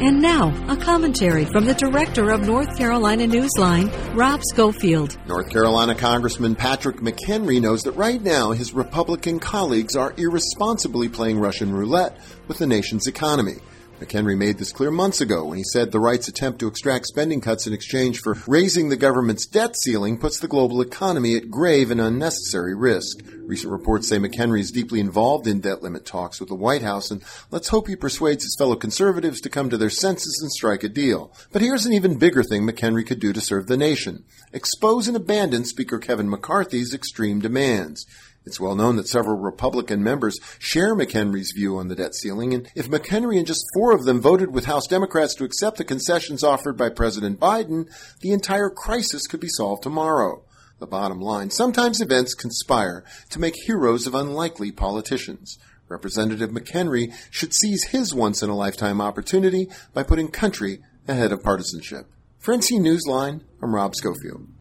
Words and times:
And 0.00 0.22
now, 0.22 0.54
a 0.72 0.76
commentary 0.76 1.44
from 1.44 1.64
the 1.64 1.74
director 1.74 2.30
of 2.30 2.42
North 2.42 2.78
Carolina 2.78 3.24
Newsline, 3.26 3.92
Rob 4.14 4.40
Schofield. 4.44 5.18
North 5.26 5.50
Carolina 5.50 5.96
Congressman 5.96 6.54
Patrick 6.54 6.98
McHenry 6.98 7.60
knows 7.60 7.82
that 7.82 7.96
right 7.96 8.22
now 8.22 8.52
his 8.52 8.72
Republican 8.72 9.40
colleagues 9.40 9.96
are 9.96 10.14
irresponsibly 10.16 11.08
playing 11.08 11.40
Russian 11.40 11.72
roulette 11.72 12.16
with 12.46 12.58
the 12.58 12.66
nation's 12.68 13.08
economy. 13.08 13.56
McHenry 13.98 14.38
made 14.38 14.58
this 14.58 14.70
clear 14.70 14.92
months 14.92 15.20
ago 15.20 15.46
when 15.46 15.58
he 15.58 15.64
said 15.64 15.90
the 15.90 15.98
right's 15.98 16.28
attempt 16.28 16.60
to 16.60 16.68
extract 16.68 17.06
spending 17.06 17.40
cuts 17.40 17.66
in 17.66 17.72
exchange 17.72 18.20
for 18.20 18.36
raising 18.46 18.90
the 18.90 18.96
government's 18.96 19.46
debt 19.46 19.74
ceiling 19.76 20.16
puts 20.16 20.38
the 20.38 20.46
global 20.46 20.80
economy 20.80 21.34
at 21.34 21.50
grave 21.50 21.90
and 21.90 22.00
unnecessary 22.00 22.76
risk. 22.76 23.18
Recent 23.48 23.72
reports 23.72 24.06
say 24.06 24.18
McHenry 24.18 24.60
is 24.60 24.70
deeply 24.70 25.00
involved 25.00 25.46
in 25.46 25.60
debt 25.60 25.82
limit 25.82 26.04
talks 26.04 26.38
with 26.38 26.50
the 26.50 26.54
White 26.54 26.82
House, 26.82 27.10
and 27.10 27.22
let's 27.50 27.68
hope 27.68 27.88
he 27.88 27.96
persuades 27.96 28.44
his 28.44 28.54
fellow 28.58 28.76
conservatives 28.76 29.40
to 29.40 29.48
come 29.48 29.70
to 29.70 29.78
their 29.78 29.88
senses 29.88 30.38
and 30.42 30.52
strike 30.52 30.84
a 30.84 30.88
deal. 30.90 31.32
But 31.50 31.62
here's 31.62 31.86
an 31.86 31.94
even 31.94 32.18
bigger 32.18 32.42
thing 32.42 32.66
McHenry 32.66 33.06
could 33.06 33.20
do 33.20 33.32
to 33.32 33.40
serve 33.40 33.66
the 33.66 33.78
nation. 33.78 34.24
Expose 34.52 35.08
and 35.08 35.16
abandon 35.16 35.64
Speaker 35.64 35.98
Kevin 35.98 36.28
McCarthy's 36.28 36.92
extreme 36.92 37.40
demands. 37.40 38.04
It's 38.44 38.60
well 38.60 38.74
known 38.74 38.96
that 38.96 39.08
several 39.08 39.38
Republican 39.38 40.02
members 40.02 40.38
share 40.58 40.94
McHenry's 40.94 41.54
view 41.56 41.78
on 41.78 41.88
the 41.88 41.96
debt 41.96 42.14
ceiling, 42.14 42.52
and 42.52 42.70
if 42.74 42.90
McHenry 42.90 43.38
and 43.38 43.46
just 43.46 43.64
four 43.72 43.92
of 43.92 44.04
them 44.04 44.20
voted 44.20 44.52
with 44.52 44.66
House 44.66 44.86
Democrats 44.86 45.34
to 45.36 45.44
accept 45.44 45.78
the 45.78 45.84
concessions 45.84 46.44
offered 46.44 46.76
by 46.76 46.90
President 46.90 47.40
Biden, 47.40 47.86
the 48.20 48.32
entire 48.32 48.68
crisis 48.68 49.26
could 49.26 49.40
be 49.40 49.48
solved 49.48 49.82
tomorrow. 49.82 50.42
The 50.80 50.86
bottom 50.86 51.20
line 51.20 51.50
sometimes 51.50 52.00
events 52.00 52.34
conspire 52.34 53.04
to 53.30 53.40
make 53.40 53.54
heroes 53.64 54.06
of 54.06 54.14
unlikely 54.14 54.72
politicians. 54.72 55.58
Representative 55.88 56.50
McHenry 56.50 57.12
should 57.30 57.54
seize 57.54 57.84
his 57.84 58.14
once 58.14 58.42
in 58.42 58.50
a 58.50 58.56
lifetime 58.56 59.00
opportunity 59.00 59.68
by 59.94 60.02
putting 60.02 60.28
country 60.28 60.80
ahead 61.06 61.32
of 61.32 61.42
partisanship. 61.42 62.06
For 62.38 62.54
Newsline, 62.54 63.40
I'm 63.62 63.74
Rob 63.74 63.94
Schofield. 63.94 64.48